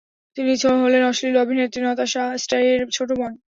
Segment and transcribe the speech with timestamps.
[0.37, 0.51] তিনি
[0.83, 3.31] হলেন অশ্লীল অভিনেত্রী নাতাশা স্টার এর ছোট বোন।